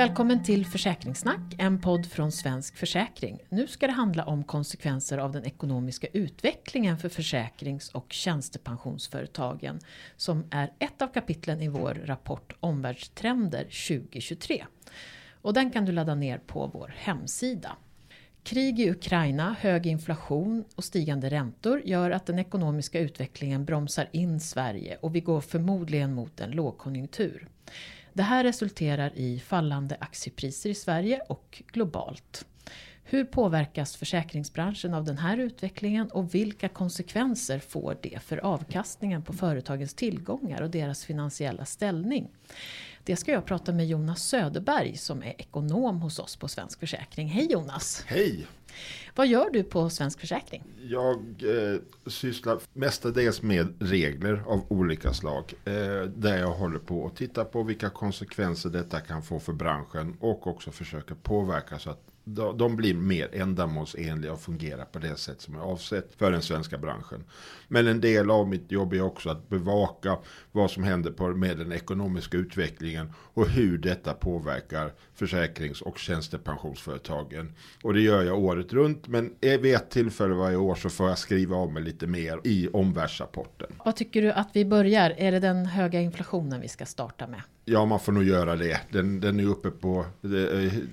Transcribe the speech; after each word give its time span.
Välkommen 0.00 0.42
till 0.42 0.66
Försäkringssnack, 0.66 1.54
en 1.58 1.80
podd 1.80 2.06
från 2.06 2.32
Svensk 2.32 2.76
Försäkring. 2.76 3.38
Nu 3.48 3.66
ska 3.66 3.86
det 3.86 3.92
handla 3.92 4.24
om 4.24 4.44
konsekvenser 4.44 5.18
av 5.18 5.32
den 5.32 5.44
ekonomiska 5.44 6.06
utvecklingen 6.12 6.98
för 6.98 7.08
försäkrings 7.08 7.88
och 7.88 8.12
tjänstepensionsföretagen 8.12 9.80
som 10.16 10.44
är 10.50 10.72
ett 10.78 11.02
av 11.02 11.08
kapitlen 11.08 11.62
i 11.62 11.68
vår 11.68 12.02
rapport 12.04 12.52
Omvärldstrender 12.60 13.64
2023. 13.64 14.66
Och 15.42 15.54
den 15.54 15.70
kan 15.70 15.84
du 15.84 15.92
ladda 15.92 16.14
ner 16.14 16.38
på 16.38 16.70
vår 16.72 16.94
hemsida. 16.96 17.76
Krig 18.42 18.80
i 18.80 18.90
Ukraina, 18.90 19.56
hög 19.60 19.86
inflation 19.86 20.64
och 20.74 20.84
stigande 20.84 21.30
räntor 21.30 21.82
gör 21.84 22.10
att 22.10 22.26
den 22.26 22.38
ekonomiska 22.38 23.00
utvecklingen 23.00 23.64
bromsar 23.64 24.08
in 24.12 24.40
Sverige 24.40 24.96
och 25.00 25.14
vi 25.14 25.20
går 25.20 25.40
förmodligen 25.40 26.14
mot 26.14 26.40
en 26.40 26.50
lågkonjunktur. 26.50 27.48
Det 28.12 28.22
här 28.22 28.44
resulterar 28.44 29.12
i 29.14 29.40
fallande 29.40 29.96
aktiepriser 30.00 30.70
i 30.70 30.74
Sverige 30.74 31.20
och 31.28 31.62
globalt. 31.72 32.46
Hur 33.04 33.24
påverkas 33.24 33.96
försäkringsbranschen 33.96 34.94
av 34.94 35.04
den 35.04 35.18
här 35.18 35.36
utvecklingen 35.36 36.10
och 36.10 36.34
vilka 36.34 36.68
konsekvenser 36.68 37.58
får 37.58 37.96
det 38.02 38.22
för 38.22 38.36
avkastningen 38.36 39.22
på 39.22 39.32
företagens 39.32 39.94
tillgångar 39.94 40.62
och 40.62 40.70
deras 40.70 41.04
finansiella 41.04 41.64
ställning? 41.64 42.28
Det 43.04 43.16
ska 43.16 43.32
jag 43.32 43.44
prata 43.44 43.72
med 43.72 43.86
Jonas 43.86 44.22
Söderberg 44.22 44.96
som 44.96 45.22
är 45.22 45.34
ekonom 45.40 46.00
hos 46.00 46.18
oss 46.18 46.36
på 46.36 46.48
Svensk 46.48 46.80
Försäkring. 46.80 47.28
Hej 47.28 47.52
Jonas! 47.52 48.04
Hej! 48.06 48.46
Vad 49.14 49.26
gör 49.26 49.50
du 49.50 49.62
på 49.62 49.90
Svensk 49.90 50.20
Försäkring? 50.20 50.64
Jag 50.82 51.16
eh, 51.16 51.80
sysslar 52.06 52.58
mestadels 52.72 53.42
med 53.42 53.74
regler 53.80 54.42
av 54.46 54.64
olika 54.68 55.12
slag. 55.12 55.54
Eh, 55.64 56.02
där 56.02 56.38
jag 56.38 56.52
håller 56.52 56.78
på 56.78 57.06
att 57.06 57.16
titta 57.16 57.44
på 57.44 57.62
vilka 57.62 57.90
konsekvenser 57.90 58.70
detta 58.70 59.00
kan 59.00 59.22
få 59.22 59.40
för 59.40 59.52
branschen 59.52 60.16
och 60.20 60.46
också 60.46 60.70
försöker 60.70 61.14
påverka 61.14 61.78
så 61.78 61.90
att 61.90 62.09
de 62.34 62.76
blir 62.76 62.94
mer 62.94 63.28
ändamålsenliga 63.32 64.32
och 64.32 64.40
fungerar 64.40 64.84
på 64.84 64.98
det 64.98 65.16
sätt 65.16 65.40
som 65.40 65.54
är 65.54 65.60
avsett 65.60 66.14
för 66.14 66.32
den 66.32 66.42
svenska 66.42 66.78
branschen. 66.78 67.24
Men 67.68 67.86
en 67.86 68.00
del 68.00 68.30
av 68.30 68.48
mitt 68.48 68.72
jobb 68.72 68.92
är 68.92 69.02
också 69.02 69.30
att 69.30 69.48
bevaka 69.48 70.18
vad 70.52 70.70
som 70.70 70.82
händer 70.82 71.10
på, 71.10 71.28
med 71.28 71.58
den 71.58 71.72
ekonomiska 71.72 72.36
utvecklingen 72.36 73.12
och 73.16 73.48
hur 73.48 73.78
detta 73.78 74.14
påverkar 74.14 74.92
försäkrings 75.14 75.82
och 75.82 75.98
tjänstepensionsföretagen. 75.98 77.52
Och 77.82 77.94
det 77.94 78.00
gör 78.00 78.22
jag 78.22 78.38
året 78.38 78.72
runt 78.72 79.08
men 79.08 79.34
vid 79.40 79.74
ett 79.74 79.90
tillfälle 79.90 80.34
varje 80.34 80.56
år 80.56 80.74
så 80.74 80.90
får 80.90 81.08
jag 81.08 81.18
skriva 81.18 81.56
av 81.56 81.72
mig 81.72 81.82
lite 81.82 82.06
mer 82.06 82.40
i 82.44 82.68
omvärldsrapporten. 82.68 83.68
Vad 83.84 83.96
tycker 83.96 84.22
du 84.22 84.32
att 84.32 84.48
vi 84.52 84.64
börjar? 84.64 85.14
Är 85.16 85.32
det 85.32 85.40
den 85.40 85.66
höga 85.66 86.00
inflationen 86.00 86.60
vi 86.60 86.68
ska 86.68 86.86
starta 86.86 87.26
med? 87.26 87.42
Ja, 87.64 87.84
man 87.84 88.00
får 88.00 88.12
nog 88.12 88.24
göra 88.24 88.56
det. 88.56 88.80
Den, 88.90 89.20
den 89.20 89.40
är 89.40 89.44
uppe 89.44 89.70
på 89.70 90.04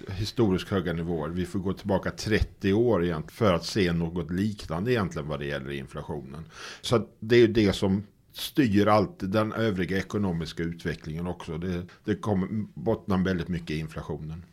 historiskt 0.08 0.70
höga 0.70 0.94
nivåer. 0.94 1.27
Vi 1.30 1.46
får 1.46 1.60
gå 1.60 1.74
tillbaka 1.74 2.12
30 2.12 2.74
år 2.74 3.04
igen 3.04 3.24
för 3.28 3.54
att 3.54 3.66
se 3.66 3.94
något 3.94 4.32
liknande 4.32 4.92
egentligen 4.92 5.28
vad 5.28 5.40
det 5.40 5.46
gäller 5.46 5.72
inflationen. 5.72 6.46
Så 6.82 7.08
det 7.20 7.36
är 7.36 7.48
det 7.48 7.74
som 7.74 8.04
styr 8.34 8.88
allt 8.88 9.16
den 9.20 9.54
övriga 9.54 9.98
ekonomiska 9.98 10.64
utvecklingen 10.64 11.28
också. 11.28 11.58
Det, 11.58 11.84
det 12.04 12.16
kommer 12.16 12.48
bottna 12.74 13.18
väldigt 13.18 13.48
mycket 13.48 13.72
i 13.72 13.80
inflationen. 13.80 14.44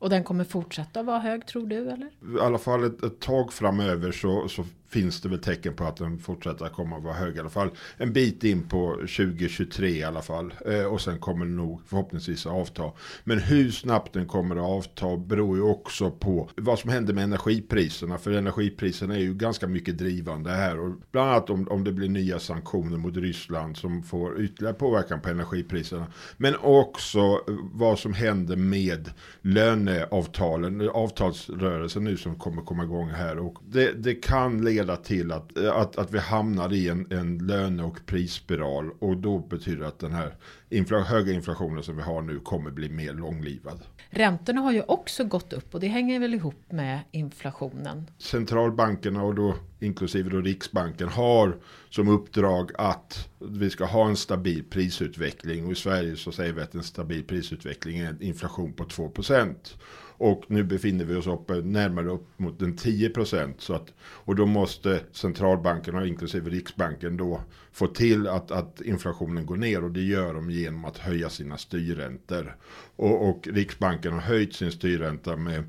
Och 0.00 0.10
den 0.10 0.24
kommer 0.24 0.44
fortsätta 0.44 1.02
vara 1.02 1.18
hög 1.18 1.46
tror 1.46 1.66
du 1.66 1.90
eller? 1.90 2.10
I 2.36 2.40
alla 2.40 2.58
fall 2.58 2.84
ett, 2.84 3.02
ett 3.02 3.20
tag 3.20 3.52
framöver 3.52 4.12
så, 4.12 4.48
så 4.48 4.64
finns 4.90 5.20
det 5.20 5.28
väl 5.28 5.38
tecken 5.38 5.74
på 5.74 5.84
att 5.84 5.96
den 5.96 6.18
fortsätter 6.18 6.68
komma 6.68 6.96
att 6.96 7.02
vara 7.02 7.14
hög 7.14 7.36
i 7.36 7.40
alla 7.40 7.50
fall. 7.50 7.70
En 7.96 8.12
bit 8.12 8.44
in 8.44 8.62
på 8.62 8.94
2023 8.94 9.88
i 9.88 10.04
alla 10.04 10.22
fall. 10.22 10.54
Eh, 10.66 10.84
och 10.84 11.00
sen 11.00 11.18
kommer 11.18 11.44
den 11.44 11.56
nog 11.56 11.80
förhoppningsvis 11.86 12.46
att 12.46 12.52
avta. 12.52 12.92
Men 13.24 13.38
hur 13.38 13.70
snabbt 13.70 14.12
den 14.12 14.26
kommer 14.26 14.56
att 14.56 14.62
avta 14.62 15.16
beror 15.16 15.56
ju 15.56 15.62
också 15.62 16.10
på 16.10 16.50
vad 16.56 16.78
som 16.78 16.90
händer 16.90 17.14
med 17.14 17.24
energipriserna. 17.24 18.18
För 18.18 18.30
energipriserna 18.30 19.14
är 19.14 19.20
ju 19.20 19.34
ganska 19.34 19.66
mycket 19.66 19.98
drivande 19.98 20.50
här. 20.50 20.78
Och 20.78 20.94
bland 21.10 21.30
annat 21.30 21.50
om, 21.50 21.68
om 21.68 21.84
det 21.84 21.92
blir 21.92 22.08
nya 22.08 22.38
sanktioner 22.38 22.96
mot 22.96 23.16
Ryssland 23.16 23.76
som 23.76 24.02
får 24.02 24.40
ytterligare 24.40 24.74
påverkan 24.74 25.20
på 25.20 25.28
energipriserna. 25.28 26.06
Men 26.36 26.56
också 26.56 27.40
vad 27.72 27.98
som 27.98 28.14
händer 28.14 28.56
med 28.56 29.10
löneavtalen, 29.90 30.90
avtalsrörelsen 30.90 32.04
nu 32.04 32.16
som 32.16 32.38
kommer 32.38 32.62
komma 32.62 32.84
igång 32.84 33.08
här. 33.08 33.38
Och 33.38 33.58
det, 33.66 33.92
det 33.92 34.14
kan 34.14 34.64
leda 34.64 34.96
till 34.96 35.32
att, 35.32 35.58
att, 35.58 35.98
att 35.98 36.10
vi 36.10 36.18
hamnar 36.18 36.72
i 36.72 36.88
en, 36.88 37.06
en 37.10 37.38
löne 37.38 37.82
och 37.82 38.06
prisspiral. 38.06 38.90
Och 38.98 39.16
då 39.16 39.38
betyder 39.38 39.80
det 39.80 39.88
att 39.88 39.98
den 39.98 40.12
här 40.12 40.34
infla, 40.68 41.00
höga 41.00 41.32
inflationen 41.32 41.82
som 41.82 41.96
vi 41.96 42.02
har 42.02 42.22
nu 42.22 42.40
kommer 42.40 42.70
bli 42.70 42.88
mer 42.88 43.12
långlivad. 43.12 43.80
Räntorna 44.10 44.60
har 44.60 44.72
ju 44.72 44.82
också 44.82 45.24
gått 45.24 45.52
upp 45.52 45.74
och 45.74 45.80
det 45.80 45.88
hänger 45.88 46.20
väl 46.20 46.34
ihop 46.34 46.72
med 46.72 47.00
inflationen. 47.10 48.06
Centralbankerna 48.18 49.22
och 49.22 49.34
då 49.34 49.54
inklusive 49.80 50.30
då 50.30 50.40
Riksbanken 50.40 51.08
har 51.08 51.56
som 51.90 52.08
uppdrag 52.08 52.70
att 52.78 53.28
vi 53.38 53.70
ska 53.70 53.84
ha 53.84 54.08
en 54.08 54.16
stabil 54.16 54.64
prisutveckling 54.64 55.66
och 55.66 55.72
i 55.72 55.74
Sverige 55.74 56.16
så 56.16 56.32
säger 56.32 56.52
vi 56.52 56.60
att 56.60 56.74
en 56.74 56.82
stabil 56.82 57.24
prisutveckling 57.24 57.98
är 57.98 58.08
en 58.08 58.22
inflation 58.22 58.72
på 58.72 58.84
2 58.84 59.12
och 60.20 60.44
nu 60.48 60.62
befinner 60.62 61.04
vi 61.04 61.14
oss 61.14 61.26
uppe 61.26 61.54
närmare 61.54 62.10
upp 62.10 62.26
mot 62.36 62.58
den 62.58 62.76
10 62.76 63.12
Så 63.58 63.74
att, 63.74 63.92
och 64.00 64.36
då 64.36 64.46
måste 64.46 65.00
centralbankerna 65.12 66.06
inklusive 66.06 66.50
Riksbanken 66.50 67.16
då 67.16 67.40
få 67.72 67.86
till 67.86 68.28
att, 68.28 68.50
att 68.50 68.80
inflationen 68.80 69.46
går 69.46 69.56
ner. 69.56 69.84
Och 69.84 69.90
det 69.90 70.02
gör 70.02 70.34
de 70.34 70.50
genom 70.50 70.84
att 70.84 70.98
höja 70.98 71.30
sina 71.30 71.58
styrräntor. 71.58 72.56
Och, 72.96 73.28
och 73.28 73.48
Riksbanken 73.48 74.12
har 74.12 74.20
höjt 74.20 74.54
sin 74.54 74.72
styrränta 74.72 75.36
med 75.36 75.64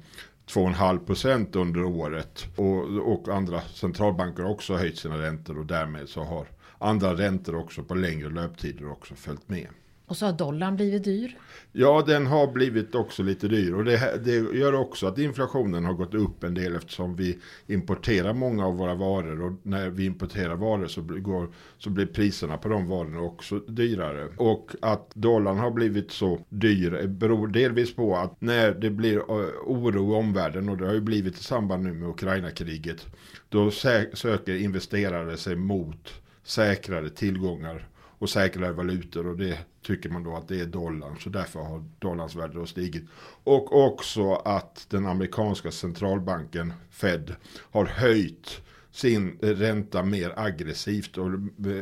2,5 0.54 1.06
procent 1.06 1.56
under 1.56 1.84
året. 1.84 2.48
Och, 2.56 2.84
och 3.14 3.28
andra 3.28 3.62
centralbanker 3.62 4.44
har 4.44 4.50
också 4.50 4.76
höjt 4.76 4.98
sina 4.98 5.18
räntor 5.18 5.60
och 5.60 5.66
därmed 5.66 6.10
så 6.10 6.24
har 6.24 6.48
andra 6.78 7.14
räntor 7.14 7.56
också 7.56 7.84
på 7.84 7.96
längre 7.96 8.30
löptider 8.30 8.92
också 8.92 9.16
följt 9.16 9.50
med. 9.50 9.68
Och 10.12 10.18
så 10.18 10.26
har 10.26 10.34
dollarn 10.34 10.76
blivit 10.76 11.04
dyr. 11.04 11.38
Ja, 11.72 12.04
den 12.08 12.28
har 12.28 12.48
blivit 12.48 12.96
också 12.96 13.24
lite 13.24 13.48
dyr. 13.48 13.74
Och 13.74 13.86
det, 13.86 14.24
det, 14.26 14.58
gör 14.58 14.74
också 14.74 15.08
att 15.08 15.18
inflationen 15.18 15.86
har 15.86 15.94
gått 15.94 16.14
upp 16.14 16.44
en 16.44 16.54
del 16.54 16.76
eftersom 16.76 17.16
vi 17.16 17.40
importerar 17.68 18.34
många 18.34 18.66
av 18.66 18.78
våra 18.78 18.96
varor. 18.96 19.42
Och 19.42 19.54
när 19.64 19.90
vi 19.90 20.06
importerar 20.06 20.56
varor 20.56 20.88
så, 20.88 21.02
går, 21.02 21.54
så 21.78 21.90
blir 21.90 22.06
priserna 22.06 22.58
på 22.58 22.70
de 22.70 22.88
varorna 22.88 23.22
också 23.22 23.60
dyrare. 23.60 24.28
Och 24.38 24.72
att 24.82 25.12
dollarn 25.14 25.58
har 25.58 25.72
blivit 25.72 26.12
så 26.12 26.40
dyr 26.50 27.08
beror 27.08 27.48
delvis 27.48 27.96
på 27.96 28.16
att 28.16 28.42
när 28.42 28.72
det 28.72 28.90
blir 28.90 29.20
oro 29.66 30.14
i 30.14 30.16
omvärlden 30.16 30.70
och 30.70 30.78
det 30.78 30.86
har 30.86 30.94
ju 30.94 31.02
blivit 31.02 31.40
i 31.40 31.44
samband 31.44 31.84
nu 31.84 31.94
med 31.94 32.10
Ukraina-kriget. 32.10 33.08
Då 33.50 33.72
söker 34.14 34.56
investerare 34.56 35.38
sig 35.38 35.56
mot 35.56 36.22
säkrare 36.44 37.10
tillgångar 37.10 37.88
och 38.22 38.30
säkrare 38.30 38.72
valutor 38.72 39.28
och 39.28 39.38
det 39.38 39.58
tycker 39.82 40.10
man 40.10 40.24
då 40.24 40.36
att 40.36 40.48
det 40.48 40.60
är 40.60 40.66
dollarn. 40.66 41.16
Så 41.20 41.30
därför 41.30 41.60
har 41.60 41.84
dollarns 42.00 42.36
värde 42.36 42.54
då 42.54 42.66
stigit. 42.66 43.04
Och 43.44 43.86
också 43.86 44.34
att 44.34 44.86
den 44.90 45.06
amerikanska 45.06 45.72
centralbanken 45.72 46.74
Fed 46.90 47.36
har 47.72 47.86
höjt 47.86 48.62
sin 48.92 49.38
ränta 49.42 50.04
mer 50.04 50.34
aggressivt 50.36 51.18
och 51.18 51.30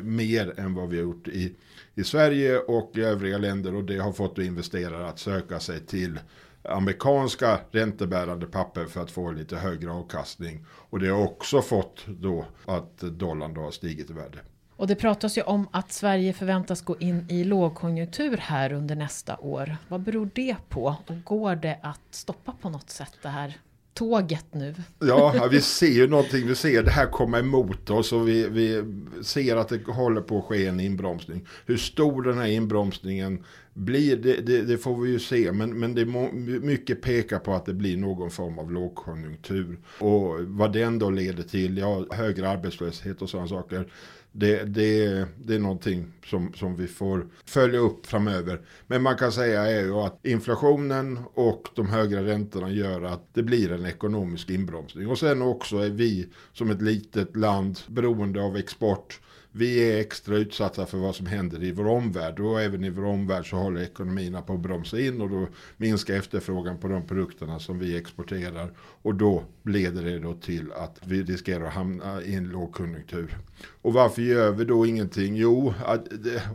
mer 0.04 0.60
än 0.60 0.74
vad 0.74 0.90
vi 0.90 0.98
har 0.98 1.04
gjort 1.04 1.28
i, 1.28 1.56
i 1.96 2.04
Sverige 2.04 2.60
och 2.60 2.92
i 2.96 3.02
övriga 3.02 3.38
länder 3.38 3.76
och 3.76 3.84
det 3.84 3.98
har 3.98 4.12
fått 4.12 4.38
investerare 4.38 5.08
att 5.08 5.20
söka 5.20 5.60
sig 5.60 5.80
till 5.80 6.20
amerikanska 6.64 7.60
räntebärande 7.72 8.46
papper 8.46 8.86
för 8.86 9.02
att 9.02 9.12
få 9.12 9.32
lite 9.32 9.56
högre 9.56 9.92
avkastning. 9.92 10.66
Och 10.70 11.00
det 11.00 11.08
har 11.08 11.24
också 11.24 11.62
fått 11.62 12.06
då 12.08 12.46
att 12.66 13.00
dollarn 13.00 13.54
då 13.54 13.62
har 13.62 13.72
stigit 13.72 14.10
i 14.10 14.14
värde. 14.14 14.40
Och 14.80 14.88
det 14.88 14.96
pratas 14.96 15.38
ju 15.38 15.42
om 15.42 15.68
att 15.72 15.92
Sverige 15.92 16.34
förväntas 16.34 16.82
gå 16.82 16.98
in 17.00 17.26
i 17.30 17.44
lågkonjunktur 17.44 18.38
här 18.38 18.74
under 18.74 18.96
nästa 18.96 19.38
år. 19.38 19.78
Vad 19.88 20.02
beror 20.02 20.30
det 20.36 20.56
på? 20.70 20.96
Och 21.08 21.24
går 21.24 21.56
det 21.56 21.80
att 21.84 22.02
stoppa 22.12 22.52
på 22.62 22.70
något 22.70 22.90
sätt 22.90 23.14
det 23.22 23.30
här 23.30 23.58
tåget 23.94 24.46
nu? 24.52 24.76
Ja, 25.00 25.48
vi 25.52 25.62
ser 25.62 25.88
ju 25.88 26.08
någonting. 26.08 26.48
Vi 26.48 26.56
ser 26.56 26.84
det 26.84 26.92
här 26.92 27.06
komma 27.06 27.40
emot 27.40 27.90
oss 27.90 28.14
och 28.14 28.28
vi, 28.28 28.50
vi 28.50 28.84
ser 29.24 29.56
att 29.56 29.70
det 29.70 29.86
håller 29.86 30.22
på 30.22 30.38
att 30.38 30.46
ske 30.46 30.66
en 30.66 30.80
inbromsning. 30.80 31.48
Hur 31.66 31.78
stor 31.78 32.22
den 32.22 32.38
här 32.38 32.48
inbromsningen 32.48 33.44
blir, 33.74 34.18
det, 34.18 34.36
det, 34.46 34.62
det 34.62 34.78
får 34.78 35.02
vi 35.02 35.12
ju 35.12 35.20
se. 35.20 35.52
Men, 35.52 35.80
men 35.80 35.96
det 35.96 36.06
må, 36.06 36.32
mycket 36.62 37.02
pekar 37.02 37.40
på 37.40 37.54
att 37.54 37.66
det 37.66 37.74
blir 37.74 37.98
någon 37.98 38.32
form 38.32 38.60
av 38.60 38.72
lågkonjunktur. 38.72 39.80
Och 40.00 40.40
vad 40.40 40.74
den 40.74 41.00
då 41.00 41.10
leder 41.10 41.44
till, 41.44 41.78
ja, 41.78 42.06
högre 42.12 42.50
arbetslöshet 42.50 43.22
och 43.22 43.30
sådana 43.30 43.48
saker 43.48 43.92
det, 44.32 44.64
det, 44.64 45.26
det 45.38 45.56
är 45.56 45.60
någonting 45.60 46.12
som, 46.26 46.54
som 46.54 46.76
vi 46.76 46.88
får 46.88 47.28
följa 47.46 47.80
upp 47.80 48.06
framöver. 48.06 48.62
Men 48.88 49.02
man 49.02 49.18
kan 49.18 49.32
säga 49.32 49.66
är 49.66 49.82
ju 49.82 49.94
att 49.94 50.26
inflationen 50.26 51.20
och 51.34 51.68
de 51.76 51.90
högre 51.90 52.26
räntorna 52.26 52.72
gör 52.72 53.02
att 53.02 53.34
det 53.34 53.44
blir 53.44 53.72
en 53.72 53.86
ekonomisk 53.86 54.50
inbromsning. 54.50 55.08
Och 55.08 55.20
sen 55.20 55.42
också 55.42 55.78
är 55.78 55.90
vi 55.90 56.28
som 56.54 56.70
ett 56.70 56.82
litet 56.82 57.36
land 57.36 57.80
beroende 57.88 58.42
av 58.42 58.58
export 58.58 59.20
vi 59.52 59.92
är 59.92 60.00
extra 60.00 60.38
utsatta 60.38 60.86
för 60.86 60.98
vad 60.98 61.16
som 61.16 61.26
händer 61.26 61.64
i 61.64 61.72
vår 61.72 61.88
omvärld 61.88 62.40
och 62.40 62.62
även 62.62 62.84
i 62.84 62.90
vår 62.90 63.06
omvärld 63.06 63.50
så 63.50 63.56
håller 63.56 63.82
ekonomierna 63.82 64.42
på 64.42 64.54
att 64.54 64.60
bromsa 64.60 65.00
in 65.00 65.22
och 65.22 65.30
då 65.30 65.48
minskar 65.78 66.14
efterfrågan 66.14 66.78
på 66.78 66.88
de 66.88 67.08
produkterna 67.08 67.60
som 67.60 67.80
vi 67.80 67.98
exporterar 67.98 68.72
och 68.80 69.16
då 69.16 69.44
leder 69.64 70.04
det 70.04 70.20
då 70.20 70.34
till 70.34 70.72
att 70.72 71.00
vi 71.06 71.24
riskerar 71.24 71.66
att 71.66 71.74
hamna 71.74 72.22
i 72.22 72.36
en 72.36 72.50
lågkonjunktur. 72.50 73.38
Och 73.82 73.94
varför 73.94 74.22
gör 74.22 74.52
vi 74.52 74.66
då 74.66 74.86
ingenting? 74.86 75.36
Jo, 75.36 75.74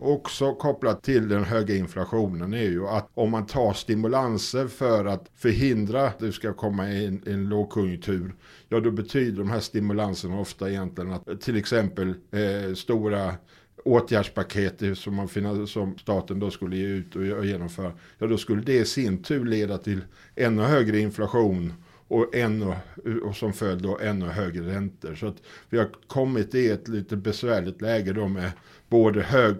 också 0.01 0.55
kopplat 0.55 1.03
till 1.03 1.29
den 1.29 1.45
höga 1.45 1.75
inflationen 1.75 2.55
är 2.55 2.63
ju 2.63 2.87
att 2.87 3.11
om 3.15 3.31
man 3.31 3.47
tar 3.47 3.73
stimulanser 3.73 4.67
för 4.67 5.05
att 5.05 5.31
förhindra 5.35 6.07
att 6.07 6.19
det 6.19 6.33
ska 6.33 6.53
komma 6.53 6.89
en, 6.89 7.23
en 7.27 7.49
lågkonjunktur, 7.49 8.35
ja 8.69 8.81
då 8.81 8.91
betyder 8.91 9.39
de 9.39 9.51
här 9.51 9.61
stimulanserna 9.61 10.41
ofta 10.41 10.71
egentligen 10.71 11.13
att 11.13 11.41
till 11.41 11.57
exempel 11.57 12.15
eh, 12.31 12.75
stora 12.85 13.35
åtgärdspaket 13.85 14.99
som, 14.99 15.15
man, 15.15 15.67
som 15.67 15.99
staten 15.99 16.39
då 16.39 16.51
skulle 16.51 16.77
ge 16.77 16.87
ut 16.87 17.17
och 17.17 17.47
genomföra, 17.47 17.93
ja 18.19 18.27
då 18.27 18.39
skulle 18.39 18.63
det 18.63 18.79
i 18.79 18.85
sin 18.85 19.23
tur 19.23 19.45
leda 19.45 19.79
till 19.79 20.01
ännu 20.37 20.63
högre 20.63 20.99
inflation 20.99 21.73
och, 22.09 22.35
ännu, 22.35 22.75
och 23.25 23.37
som 23.37 23.53
följd 23.53 23.83
då 23.83 23.99
ännu 23.99 24.27
högre 24.27 24.75
räntor. 24.75 25.15
Så 25.15 25.27
att 25.27 25.37
vi 25.69 25.79
har 25.79 25.91
kommit 26.07 26.55
i 26.55 26.69
ett 26.69 26.89
lite 26.89 27.17
besvärligt 27.17 27.81
läge 27.81 28.13
då 28.13 28.29
med 28.29 28.51
både 28.89 29.23
hög, 29.23 29.57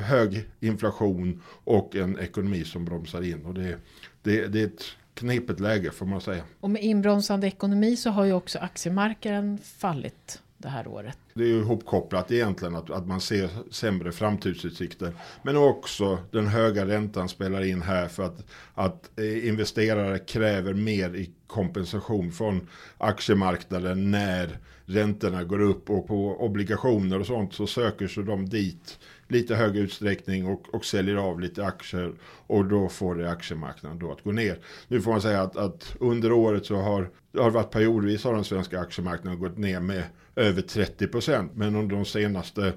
hög 0.00 0.48
inflation 0.60 1.42
och 1.64 1.96
en 1.96 2.18
ekonomi 2.18 2.64
som 2.64 2.84
bromsar 2.84 3.22
in. 3.22 3.44
Och 3.44 3.54
det, 3.54 3.76
det, 4.22 4.46
det 4.46 4.60
är 4.60 4.66
ett 4.66 4.84
knepigt 5.14 5.60
läge 5.60 5.90
får 5.90 6.06
man 6.06 6.20
säga. 6.20 6.42
Och 6.60 6.70
med 6.70 6.82
inbromsande 6.82 7.46
ekonomi 7.46 7.96
så 7.96 8.10
har 8.10 8.24
ju 8.24 8.32
också 8.32 8.58
aktiemarknaden 8.58 9.58
fallit 9.58 10.42
det 10.66 10.70
här 10.70 10.88
året. 10.88 11.18
Det 11.34 11.42
är 11.42 11.48
ju 11.48 11.58
ihopkopplat 11.58 12.30
egentligen 12.30 12.76
att, 12.76 12.90
att 12.90 13.06
man 13.06 13.20
ser 13.20 13.48
sämre 13.70 14.12
framtidsutsikter. 14.12 15.12
Men 15.42 15.56
också 15.56 16.18
den 16.30 16.46
höga 16.46 16.86
räntan 16.86 17.28
spelar 17.28 17.64
in 17.64 17.82
här 17.82 18.08
för 18.08 18.22
att, 18.22 18.44
att 18.74 19.18
eh, 19.18 19.48
investerare 19.48 20.18
kräver 20.18 20.74
mer 20.74 21.14
i 21.14 21.30
kompensation 21.46 22.32
från 22.32 22.68
aktiemarknaden 22.98 24.10
när 24.10 24.58
räntorna 24.86 25.44
går 25.44 25.60
upp 25.60 25.90
och 25.90 26.06
på 26.06 26.36
obligationer 26.44 27.20
och 27.20 27.26
sånt 27.26 27.54
så 27.54 27.66
söker 27.66 28.08
sig 28.08 28.24
de 28.24 28.48
dit 28.48 28.98
lite 29.28 29.54
högre 29.54 29.80
utsträckning 29.80 30.46
och, 30.46 30.74
och 30.74 30.84
säljer 30.84 31.16
av 31.16 31.40
lite 31.40 31.66
aktier 31.66 32.12
och 32.46 32.64
då 32.64 32.88
får 32.88 33.14
det 33.14 33.30
aktiemarknaden 33.30 33.98
då 33.98 34.12
att 34.12 34.22
gå 34.22 34.32
ner. 34.32 34.58
Nu 34.88 35.00
får 35.00 35.10
man 35.10 35.22
säga 35.22 35.42
att, 35.42 35.56
att 35.56 35.96
under 36.00 36.32
året 36.32 36.66
så 36.66 36.76
har 36.76 37.10
det 37.32 37.42
har 37.42 37.50
varit 37.50 37.70
periodvis 37.70 38.24
har 38.24 38.34
den 38.34 38.44
svenska 38.44 38.80
aktiemarknaden 38.80 39.40
gått 39.40 39.58
ner 39.58 39.80
med 39.80 40.02
över 40.36 40.62
30 40.62 41.06
procent. 41.06 41.52
Men 41.54 41.76
under 41.76 41.96
de 41.96 42.04
senaste 42.04 42.72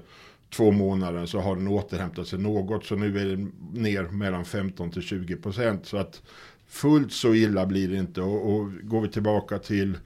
två 0.50 0.70
månaderna 0.70 1.26
så 1.26 1.40
har 1.40 1.56
den 1.56 1.68
återhämtat 1.68 2.28
sig 2.28 2.38
något. 2.38 2.84
Så 2.84 2.96
nu 2.96 3.20
är 3.20 3.24
den 3.24 3.52
ner 3.72 4.02
mellan 4.02 4.44
15 4.44 4.90
till 4.90 5.02
20 5.02 5.36
procent. 5.36 5.86
Så 5.86 5.96
att 5.96 6.22
fullt 6.68 7.12
så 7.12 7.34
illa 7.34 7.66
blir 7.66 7.88
det 7.88 7.96
inte. 7.96 8.22
Och, 8.22 8.54
och 8.54 8.70
går 8.82 9.00
vi 9.00 9.08
tillbaka 9.08 9.58
till 9.58 9.98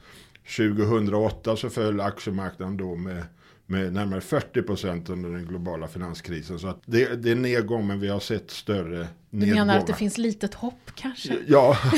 2008 0.56 1.56
så 1.56 1.70
föll 1.70 2.00
aktiemarknaden 2.00 2.76
då 2.76 2.96
med 2.96 3.22
med 3.66 3.92
närmare 3.92 4.20
40 4.20 4.62
procent 4.62 5.08
under 5.08 5.30
den 5.30 5.46
globala 5.46 5.88
finanskrisen. 5.88 6.58
Så 6.58 6.68
att 6.68 6.82
det, 6.86 7.22
det 7.22 7.30
är 7.30 7.34
nedgång 7.34 7.86
men 7.86 8.00
vi 8.00 8.08
har 8.08 8.20
sett 8.20 8.50
större 8.50 9.08
du 9.40 9.54
menar 9.54 9.78
att 9.78 9.86
det 9.86 9.94
finns 9.94 10.18
litet 10.18 10.54
hopp 10.54 10.90
kanske? 10.94 11.36
Ja, 11.46 11.76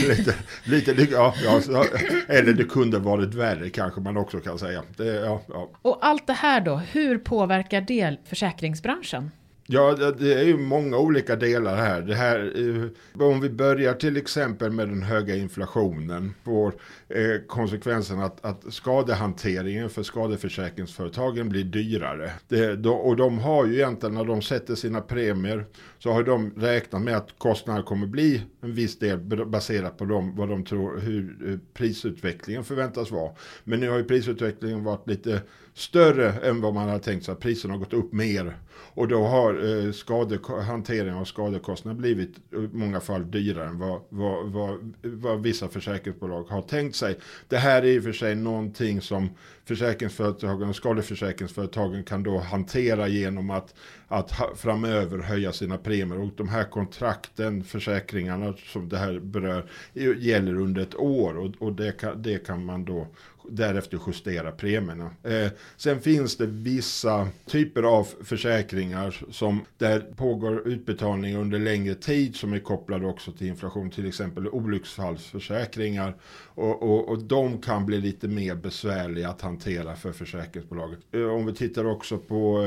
lite, 0.66 0.94
lite 0.94 1.12
ja, 1.12 1.34
ja, 1.44 1.84
eller 2.28 2.52
det 2.52 2.64
kunde 2.64 2.98
varit 2.98 3.34
värre 3.34 3.70
kanske 3.70 4.00
man 4.00 4.16
också 4.16 4.40
kan 4.40 4.58
säga. 4.58 4.82
Det, 4.96 5.04
ja, 5.04 5.42
ja. 5.48 5.70
Och 5.82 5.98
allt 6.00 6.26
det 6.26 6.32
här 6.32 6.60
då, 6.60 6.76
hur 6.76 7.18
påverkar 7.18 7.80
det 7.80 8.16
försäkringsbranschen? 8.24 9.30
Ja, 9.68 9.94
det 10.18 10.34
är 10.34 10.44
ju 10.44 10.56
många 10.56 10.98
olika 10.98 11.36
delar 11.36 11.76
här. 11.76 12.00
Det 12.00 12.14
här 12.14 12.52
eh, 12.56 13.22
om 13.22 13.40
vi 13.40 13.50
börjar 13.50 13.94
till 13.94 14.16
exempel 14.16 14.70
med 14.70 14.88
den 14.88 15.02
höga 15.02 15.36
inflationen 15.36 16.34
får 16.44 16.74
eh, 17.08 17.40
konsekvensen 17.46 18.20
att, 18.20 18.44
att 18.44 18.74
skadehanteringen 18.74 19.90
för 19.90 20.02
skadeförsäkringsföretagen 20.02 21.48
blir 21.48 21.64
dyrare. 21.64 22.32
Det, 22.48 22.86
och 22.86 23.16
de 23.16 23.38
har 23.38 23.66
ju 23.66 23.74
egentligen 23.74 24.14
när 24.14 24.24
de 24.24 24.42
sätter 24.42 24.74
sina 24.74 25.00
premier 25.00 25.64
så 26.06 26.12
har 26.12 26.22
de 26.22 26.52
räknat 26.56 27.02
med 27.02 27.16
att 27.16 27.38
kostnaderna 27.38 27.86
kommer 27.86 28.06
bli 28.06 28.42
en 28.60 28.74
viss 28.74 28.98
del 28.98 29.18
baserat 29.46 29.98
på 29.98 30.04
dem, 30.04 30.36
vad 30.36 30.48
de 30.48 30.64
tror 30.64 30.98
hur 30.98 31.50
eh, 31.50 31.58
prisutvecklingen 31.74 32.64
förväntas 32.64 33.10
vara. 33.10 33.32
Men 33.64 33.80
nu 33.80 33.90
har 33.90 33.98
ju 33.98 34.04
prisutvecklingen 34.04 34.84
varit 34.84 35.08
lite 35.08 35.42
större 35.74 36.32
än 36.32 36.60
vad 36.60 36.74
man 36.74 36.88
hade 36.88 37.04
tänkt 37.04 37.26
sig. 37.26 37.34
Priserna 37.34 37.74
har 37.74 37.78
gått 37.78 37.92
upp 37.92 38.12
mer 38.12 38.56
och 38.96 39.08
då 39.08 39.24
har 39.24 39.84
eh, 39.86 39.92
skade, 39.92 40.38
hanteringen 40.62 41.18
av 41.18 41.24
skadekostnader 41.24 42.00
blivit 42.00 42.36
i 42.38 42.68
många 42.72 43.00
fall 43.00 43.30
dyrare 43.30 43.68
än 43.68 43.78
vad, 43.78 44.00
vad, 44.08 44.46
vad, 44.46 44.94
vad 45.02 45.42
vissa 45.42 45.68
försäkringsbolag 45.68 46.44
har 46.44 46.62
tänkt 46.62 46.96
sig. 46.96 47.18
Det 47.48 47.56
här 47.56 47.82
är 47.82 47.86
i 47.86 47.98
och 47.98 48.02
för 48.02 48.12
sig 48.12 48.34
någonting 48.34 49.00
som 49.00 49.28
försäkringsföretagen 49.64 50.68
och 50.68 50.76
skadeförsäkringsföretagen 50.76 52.04
kan 52.04 52.22
då 52.22 52.38
hantera 52.38 53.08
genom 53.08 53.50
att, 53.50 53.74
att 54.08 54.32
framöver 54.56 55.18
höja 55.18 55.52
sina 55.52 55.78
premier. 56.00 56.20
Och 56.20 56.30
de 56.36 56.48
här 56.48 56.64
kontrakten, 56.64 57.64
försäkringarna 57.64 58.54
som 58.72 58.88
det 58.88 58.98
här 58.98 59.18
berör, 59.18 59.66
gäller 60.18 60.54
under 60.54 60.82
ett 60.82 60.94
år 60.94 61.36
och, 61.36 61.54
och 61.58 61.72
det, 61.72 61.92
kan, 61.92 62.22
det 62.22 62.46
kan 62.46 62.64
man 62.64 62.84
då 62.84 63.06
därefter 63.50 63.98
justera 64.06 64.52
premierna. 64.52 65.10
Eh, 65.22 65.50
sen 65.76 66.00
finns 66.00 66.36
det 66.36 66.46
vissa 66.46 67.28
typer 67.46 67.82
av 67.82 68.08
försäkringar 68.24 69.24
som 69.30 69.64
där 69.78 70.00
pågår 70.00 70.68
utbetalning 70.68 71.36
under 71.36 71.58
längre 71.58 71.94
tid 71.94 72.36
som 72.36 72.52
är 72.52 72.58
kopplade 72.58 73.06
också 73.06 73.32
till 73.32 73.46
inflation, 73.46 73.90
till 73.90 74.08
exempel 74.08 74.48
olycksfallsförsäkringar. 74.48 76.16
Och, 76.44 76.82
och, 76.82 77.08
och 77.08 77.18
de 77.18 77.60
kan 77.60 77.86
bli 77.86 78.00
lite 78.00 78.28
mer 78.28 78.54
besvärliga 78.54 79.28
att 79.28 79.40
hantera 79.40 79.96
för 79.96 80.12
försäkringsbolaget. 80.12 80.98
Eh, 81.12 81.22
om 81.22 81.46
vi 81.46 81.54
tittar 81.54 81.84
också 81.84 82.18
på 82.18 82.62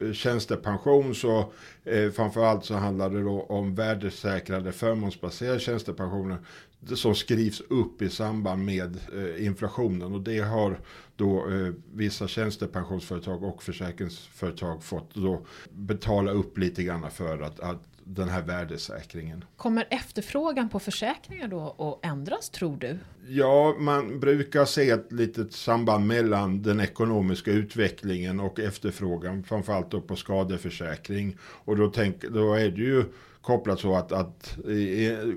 eh, 0.00 0.12
tjänstepension 0.12 1.14
så 1.14 1.52
eh, 1.84 2.10
framförallt 2.10 2.64
så 2.64 2.74
handlar 2.74 3.10
det 3.10 3.22
då 3.22 3.42
om 3.42 3.74
värdesäkrade 3.74 4.72
förmånsbaserade 4.72 5.60
tjänstepensioner 5.60 6.38
som 6.86 7.14
skrivs 7.14 7.60
upp 7.60 8.02
i 8.02 8.10
samband 8.10 8.64
med 8.64 8.98
eh, 9.14 9.46
inflationen. 9.46 10.14
Och 10.14 10.20
det 10.20 10.38
har 10.38 10.80
då 11.16 11.50
eh, 11.50 11.72
vissa 11.94 12.28
tjänstepensionsföretag 12.28 13.42
och 13.42 13.62
försäkringsföretag 13.62 14.84
fått 14.84 15.14
då 15.14 15.46
betala 15.70 16.30
upp 16.30 16.58
lite 16.58 16.82
grann 16.82 17.10
för 17.10 17.40
att, 17.40 17.60
att 17.60 17.93
den 18.04 18.28
här 18.28 18.42
värdesäkringen. 18.42 19.44
Kommer 19.56 19.86
efterfrågan 19.90 20.68
på 20.68 20.80
försäkringar 20.80 21.48
då 21.48 21.76
att 21.78 22.10
ändras 22.10 22.50
tror 22.50 22.76
du? 22.76 22.98
Ja, 23.28 23.76
man 23.78 24.20
brukar 24.20 24.64
se 24.64 24.90
ett 24.90 25.12
litet 25.12 25.52
samband 25.52 26.06
mellan 26.06 26.62
den 26.62 26.80
ekonomiska 26.80 27.50
utvecklingen 27.50 28.40
och 28.40 28.60
efterfrågan, 28.60 29.44
framförallt 29.44 29.90
då 29.90 30.00
på 30.00 30.16
skadeförsäkring. 30.16 31.36
Och 31.40 31.76
då, 31.76 31.90
tänk, 31.90 32.22
då 32.22 32.54
är 32.54 32.68
det 32.68 32.82
ju 32.82 33.04
kopplat 33.44 33.80
så 33.80 33.94
att, 33.96 34.12
att 34.12 34.56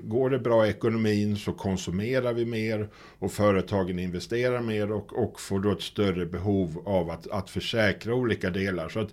går 0.02 0.30
det 0.30 0.38
bra 0.38 0.66
i 0.66 0.70
ekonomin 0.70 1.36
så 1.36 1.52
konsumerar 1.52 2.32
vi 2.32 2.44
mer 2.44 2.88
och 3.18 3.32
företagen 3.32 3.98
investerar 3.98 4.60
mer 4.60 4.92
och, 4.92 5.22
och 5.22 5.40
får 5.40 5.60
då 5.60 5.72
ett 5.72 5.82
större 5.82 6.26
behov 6.26 6.82
av 6.86 7.10
att, 7.10 7.30
att 7.30 7.50
försäkra 7.50 8.14
olika 8.14 8.50
delar. 8.50 8.88
Så 8.88 9.00
att 9.00 9.10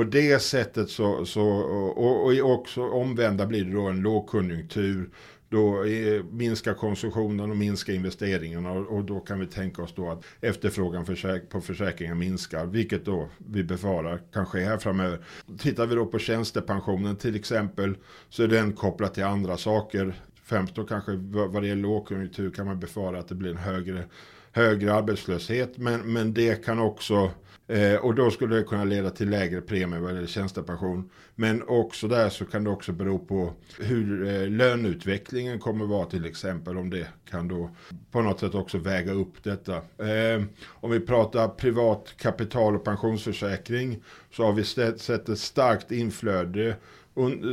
på 0.00 0.04
det 0.04 0.42
sättet 0.42 0.90
så, 0.90 1.26
så 1.26 1.42
och, 1.42 2.24
och 2.24 2.50
också 2.52 2.82
omvända 2.82 3.46
blir 3.46 3.64
det 3.64 3.72
då 3.72 3.82
en 3.82 4.00
lågkonjunktur 4.00 5.10
då 5.48 5.84
minskar 6.30 6.74
konsumtionen 6.74 7.50
och 7.50 7.56
minskar 7.56 7.92
investeringarna 7.92 8.72
och 8.72 9.04
då 9.04 9.20
kan 9.20 9.40
vi 9.40 9.46
tänka 9.46 9.82
oss 9.82 9.94
då 9.94 10.10
att 10.10 10.24
efterfrågan 10.40 11.04
på 11.50 11.60
försäkringar 11.60 12.14
minskar, 12.14 12.66
vilket 12.66 13.04
då 13.04 13.28
vi 13.38 13.64
befarar 13.64 14.20
kan 14.32 14.46
ske 14.46 14.60
här 14.60 14.78
framöver. 14.78 15.18
Tittar 15.58 15.86
vi 15.86 15.94
då 15.94 16.06
på 16.06 16.18
tjänstepensionen 16.18 17.16
till 17.16 17.36
exempel 17.36 17.94
så 18.28 18.42
är 18.42 18.48
den 18.48 18.72
kopplad 18.72 19.14
till 19.14 19.24
andra 19.24 19.56
saker. 19.56 20.14
Främst 20.44 20.74
då 20.74 20.84
kanske 20.84 21.12
vad 21.26 21.62
det 21.62 21.68
gäller 21.68 21.82
lågkonjunktur 21.82 22.50
kan 22.50 22.66
man 22.66 22.80
befara 22.80 23.18
att 23.18 23.28
det 23.28 23.34
blir 23.34 23.50
en 23.50 23.56
högre, 23.56 24.04
högre 24.52 24.94
arbetslöshet, 24.94 25.78
men, 25.78 26.12
men 26.12 26.34
det 26.34 26.64
kan 26.64 26.78
också 26.78 27.30
Eh, 27.70 27.96
och 27.96 28.14
då 28.14 28.30
skulle 28.30 28.56
det 28.56 28.62
kunna 28.62 28.84
leda 28.84 29.10
till 29.10 29.30
lägre 29.30 29.60
premie 29.60 30.00
vad 30.00 30.14
gäller 30.14 30.26
tjänstepension. 30.26 31.10
Men 31.34 31.62
också 31.68 32.08
där 32.08 32.28
så 32.28 32.44
kan 32.44 32.64
det 32.64 32.70
också 32.70 32.92
bero 32.92 33.18
på 33.18 33.52
hur 33.78 34.28
eh, 34.28 34.48
löneutvecklingen 34.48 35.58
kommer 35.58 35.86
vara 35.86 36.06
till 36.06 36.24
exempel. 36.24 36.78
Om 36.78 36.90
det 36.90 37.06
kan 37.30 37.48
då 37.48 37.70
på 38.10 38.22
något 38.22 38.40
sätt 38.40 38.54
också 38.54 38.78
väga 38.78 39.12
upp 39.12 39.42
detta. 39.42 39.76
Eh, 39.76 40.42
om 40.66 40.90
vi 40.90 41.00
pratar 41.00 41.48
privat 41.48 42.14
kapital 42.16 42.76
och 42.76 42.84
pensionsförsäkring 42.84 44.02
så 44.32 44.44
har 44.44 44.52
vi 44.52 44.64
sett 44.64 45.28
ett 45.28 45.38
starkt 45.38 45.92
inflöde 45.92 46.76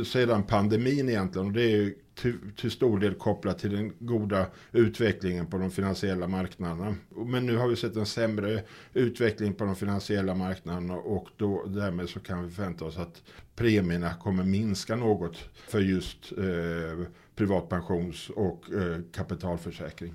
sedan 0.06 0.42
pandemin 0.42 1.08
egentligen. 1.08 1.46
Och 1.46 1.52
det 1.52 1.72
är 1.72 1.92
till, 2.20 2.38
till 2.56 2.70
stor 2.70 2.98
del 2.98 3.14
kopplat 3.14 3.58
till 3.58 3.76
den 3.76 3.92
goda 3.98 4.46
utvecklingen 4.72 5.46
på 5.46 5.58
de 5.58 5.70
finansiella 5.70 6.28
marknaderna. 6.28 6.96
Men 7.26 7.46
nu 7.46 7.56
har 7.56 7.68
vi 7.68 7.76
sett 7.76 7.96
en 7.96 8.06
sämre 8.06 8.62
utveckling 8.94 9.54
på 9.54 9.64
de 9.64 9.76
finansiella 9.76 10.34
marknaderna 10.34 10.94
och 10.94 11.28
då, 11.36 11.64
därmed 11.66 12.08
så 12.08 12.20
kan 12.20 12.44
vi 12.44 12.50
förvänta 12.50 12.84
oss 12.84 12.98
att 12.98 13.22
premierna 13.54 14.14
kommer 14.14 14.44
minska 14.44 14.96
något 14.96 15.36
för 15.54 15.80
just 15.80 16.32
eh, 16.38 17.06
privatpensions 17.36 18.30
och 18.30 18.72
eh, 18.72 18.98
kapitalförsäkring. 19.12 20.14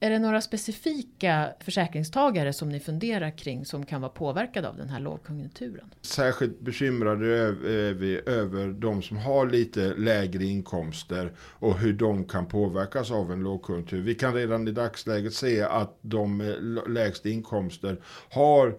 Är 0.00 0.10
det 0.10 0.18
några 0.18 0.40
specifika 0.40 1.52
försäkringstagare 1.60 2.52
som 2.52 2.68
ni 2.68 2.80
funderar 2.80 3.38
kring 3.38 3.64
som 3.64 3.86
kan 3.86 4.00
vara 4.00 4.12
påverkade 4.12 4.68
av 4.68 4.76
den 4.76 4.88
här 4.88 5.00
lågkonjunkturen? 5.00 5.94
Särskilt 6.00 6.60
bekymrade 6.60 7.36
är 7.36 7.92
vi 7.94 8.20
över 8.26 8.68
de 8.68 9.02
som 9.02 9.16
har 9.16 9.46
lite 9.46 9.94
lägre 9.94 10.44
inkomster 10.44 11.32
och 11.38 11.78
hur 11.78 11.92
de 11.92 12.24
kan 12.24 12.46
påverkas 12.46 13.10
av 13.10 13.32
en 13.32 13.40
lågkonjunktur. 13.40 14.02
Vi 14.02 14.14
kan 14.14 14.34
redan 14.34 14.68
i 14.68 14.72
dagsläget 14.72 15.34
se 15.34 15.62
att 15.62 15.98
de 16.00 16.36
med 16.36 16.80
lägst 16.88 17.26
inkomster 17.26 18.00
har 18.30 18.76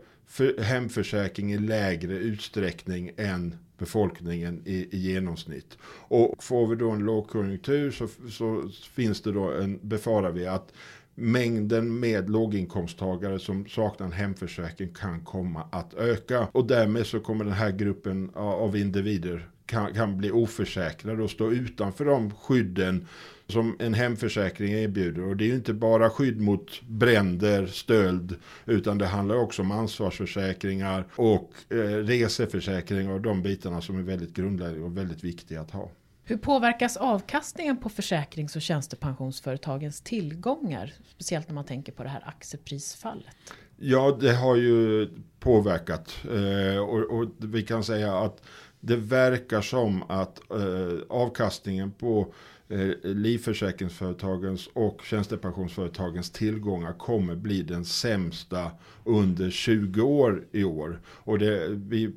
hemförsäkring 0.61 1.53
i 1.53 1.57
lägre 1.57 2.13
utsträckning 2.13 3.11
än 3.17 3.55
befolkningen 3.77 4.61
i, 4.65 4.75
i, 4.91 4.97
genomsnitt. 4.97 5.77
Och 6.07 6.43
får 6.43 6.67
vi 6.67 6.75
då 6.75 6.89
en 6.89 6.99
lågkonjunktur 6.99 7.91
så, 7.91 8.07
så 8.29 8.69
finns 8.95 9.21
det 9.21 9.31
då 9.31 9.51
en, 9.51 9.79
befarar 9.81 10.31
vi 10.31 10.47
att 10.47 10.73
mängden 11.15 11.99
med 11.99 12.29
låginkomsttagare 12.29 13.39
som 13.39 13.67
saknar 13.67 14.05
en 14.07 14.13
hemförsäkring 14.13 14.93
kan 14.93 15.21
komma 15.21 15.67
att 15.71 15.93
öka. 15.93 16.47
Och 16.51 16.67
därmed 16.67 17.05
så 17.05 17.19
kommer 17.19 17.45
den 17.45 17.53
här 17.53 17.71
gruppen 17.71 18.31
av 18.33 18.77
individer 18.77 19.49
kan, 19.65 19.93
kan 19.93 20.17
bli 20.17 20.31
oförsäkrade 20.31 21.23
och 21.23 21.29
stå 21.29 21.51
utanför 21.51 22.05
de 22.05 22.31
skydden 22.31 23.07
som 23.47 23.75
en 23.79 23.93
hemförsäkring 23.93 24.73
erbjuder. 24.73 25.23
Och 25.23 25.37
det 25.37 25.43
är 25.43 25.47
ju 25.47 25.55
inte 25.55 25.73
bara 25.73 26.09
skydd 26.09 26.41
mot 26.41 26.81
bränder, 26.81 27.67
stöld, 27.67 28.35
utan 28.65 28.97
det 28.97 29.05
handlar 29.05 29.35
också 29.35 29.61
om 29.61 29.71
ansvarsförsäkringar 29.71 31.07
och 31.15 31.51
eh, 31.69 31.75
reseförsäkringar 31.85 33.11
och 33.11 33.21
de 33.21 33.41
bitarna 33.41 33.81
som 33.81 33.97
är 33.97 34.01
väldigt 34.01 34.33
grundläggande 34.33 34.85
och 34.85 34.97
väldigt 34.97 35.23
viktiga 35.23 35.61
att 35.61 35.71
ha. 35.71 35.91
Hur 36.27 36.37
påverkas 36.37 36.97
avkastningen 36.97 37.77
på 37.77 37.89
försäkrings 37.89 38.55
och 38.55 38.61
tjänstepensionsföretagens 38.61 40.01
tillgångar? 40.01 40.93
Speciellt 41.07 41.47
när 41.47 41.55
man 41.55 41.65
tänker 41.65 41.91
på 41.91 42.03
det 42.03 42.09
här 42.09 42.23
aktieprisfallet. 42.25 43.35
Ja, 43.77 44.17
det 44.21 44.35
har 44.35 44.55
ju 44.55 45.09
påverkat. 45.39 46.15
Eh, 46.23 46.79
och, 46.79 47.19
och, 47.19 47.29
vi 47.37 47.63
kan 47.63 47.83
säga 47.83 48.17
att 48.17 48.41
det 48.79 48.95
verkar 48.95 49.61
som 49.61 50.03
att 50.03 50.51
eh, 50.51 50.99
avkastningen 51.09 51.91
på 51.91 52.33
eh, 52.69 52.89
livförsäkringsföretagens 53.03 54.69
och 54.73 55.01
tjänstepensionsföretagens 55.03 56.31
tillgångar 56.31 56.93
kommer 56.93 57.35
bli 57.35 57.61
den 57.61 57.85
sämsta 57.85 58.71
under 59.03 59.49
20 59.49 60.01
år 60.01 60.47
i 60.51 60.63
år. 60.63 61.01
Och 61.07 61.39
det, 61.39 61.67
vi, 61.69 62.13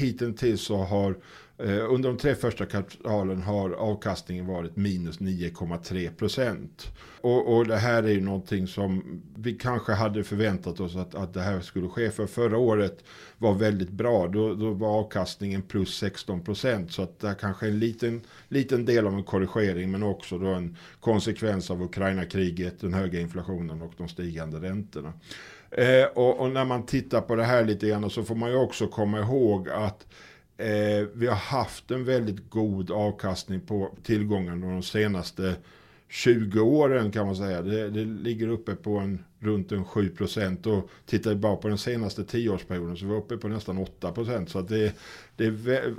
hittills 0.00 0.62
så 0.62 0.76
har 0.76 1.10
Eh, 1.10 1.43
Eh, 1.58 1.92
under 1.92 2.08
de 2.08 2.18
tre 2.18 2.34
första 2.34 2.66
kvartalen 2.66 3.42
har 3.42 3.70
avkastningen 3.70 4.46
varit 4.46 4.76
minus 4.76 5.18
9,3 5.18 6.14
procent. 6.14 6.92
Och, 7.20 7.56
och, 7.56 7.66
det 7.66 7.76
här 7.76 8.02
är 8.02 8.08
ju 8.08 8.20
någonting 8.20 8.66
som 8.66 9.22
vi 9.36 9.52
kanske 9.52 9.92
hade 9.92 10.24
förväntat 10.24 10.80
oss 10.80 10.96
att, 10.96 11.14
att 11.14 11.34
det 11.34 11.40
här 11.40 11.60
skulle 11.60 11.88
ske. 11.88 12.10
För 12.10 12.26
förra 12.26 12.58
året 12.58 13.04
var 13.38 13.54
väldigt 13.54 13.90
bra. 13.90 14.28
Då, 14.28 14.54
då 14.54 14.70
var 14.70 14.88
avkastningen 14.88 15.62
plus 15.62 15.96
16 15.96 16.44
procent. 16.44 16.92
Så 16.92 17.02
att 17.02 17.20
det 17.20 17.28
är 17.28 17.34
kanske 17.34 17.66
en 17.66 17.78
liten, 17.78 18.20
liten 18.48 18.84
del 18.84 19.06
av 19.06 19.14
en 19.14 19.24
korrigering. 19.24 19.90
Men 19.90 20.02
också 20.02 20.38
då 20.38 20.46
en 20.46 20.76
konsekvens 21.00 21.70
av 21.70 21.82
Ukraina-kriget, 21.82 22.80
den 22.80 22.94
höga 22.94 23.20
inflationen 23.20 23.82
och 23.82 23.92
de 23.96 24.08
stigande 24.08 24.58
räntorna. 24.58 25.12
Eh, 25.70 26.04
och, 26.14 26.40
och 26.40 26.50
när 26.50 26.64
man 26.64 26.86
tittar 26.86 27.20
på 27.20 27.36
det 27.36 27.44
här 27.44 27.64
lite 27.64 27.88
grann 27.88 28.10
så 28.10 28.22
får 28.22 28.34
man 28.34 28.50
ju 28.50 28.56
också 28.56 28.86
komma 28.86 29.20
ihåg 29.20 29.68
att 29.68 30.06
Eh, 30.56 31.06
vi 31.14 31.26
har 31.26 31.36
haft 31.36 31.90
en 31.90 32.04
väldigt 32.04 32.50
god 32.50 32.90
avkastning 32.90 33.60
på 33.60 33.96
tillgången 34.02 34.60
de 34.60 34.82
senaste 34.82 35.56
20 36.08 36.60
åren 36.60 37.10
kan 37.10 37.26
man 37.26 37.36
säga. 37.36 37.62
Det, 37.62 37.90
det 37.90 38.04
ligger 38.04 38.48
uppe 38.48 38.74
på 38.74 38.98
en, 38.98 39.24
runt 39.38 39.72
en 39.72 39.84
7 39.84 40.08
procent 40.08 40.66
och 40.66 40.88
tittar 41.06 41.30
vi 41.30 41.36
bara 41.36 41.56
på 41.56 41.68
den 41.68 41.78
senaste 41.78 42.22
10-årsperioden 42.22 42.96
så 42.96 43.06
var 43.06 43.14
vi 43.14 43.20
uppe 43.20 43.36
på 43.36 43.48
nästan 43.48 43.78
8 43.78 44.12
procent. 44.12 44.50
Så 44.50 44.58
att 44.58 44.68
det, 44.68 44.94
det 45.36 45.44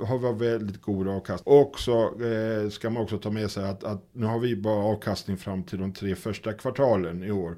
har 0.06 0.18
varit 0.18 0.40
väldigt 0.40 0.82
god 0.82 1.08
avkastning. 1.08 1.54
Och 1.54 1.78
så 1.78 2.22
eh, 2.22 2.68
ska 2.70 2.90
man 2.90 3.02
också 3.02 3.18
ta 3.18 3.30
med 3.30 3.50
sig 3.50 3.64
att, 3.64 3.84
att 3.84 4.02
nu 4.12 4.26
har 4.26 4.38
vi 4.38 4.56
bara 4.56 4.84
avkastning 4.84 5.36
fram 5.36 5.62
till 5.62 5.78
de 5.78 5.92
tre 5.92 6.14
första 6.14 6.52
kvartalen 6.52 7.24
i 7.24 7.30
år. 7.30 7.56